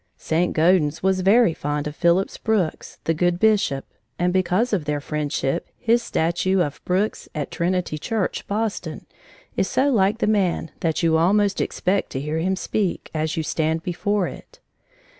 St. 0.17 0.51
Gaudens 0.51 1.03
was 1.03 1.21
very 1.21 1.53
fond 1.53 1.85
of 1.85 1.95
Phillips 1.95 2.35
Brooks, 2.39 2.97
the 3.03 3.13
good 3.13 3.39
Bishop, 3.39 3.85
and 4.17 4.33
because 4.33 4.73
of 4.73 4.85
their 4.85 4.99
friendship, 4.99 5.67
his 5.77 6.01
statue 6.01 6.59
of 6.59 6.83
Brooks 6.85 7.29
at 7.35 7.51
Trinity 7.51 7.99
Church, 7.99 8.47
Boston, 8.47 9.05
is 9.55 9.67
so 9.67 9.91
like 9.91 10.17
the 10.17 10.25
man 10.25 10.71
that 10.79 11.03
you 11.03 11.17
almost 11.17 11.61
expect 11.61 12.09
to 12.13 12.19
hear 12.19 12.39
him 12.39 12.55
speak, 12.55 13.11
as 13.13 13.37
you 13.37 13.43
stand 13.43 13.83
before 13.83 14.27
it. 14.27 14.59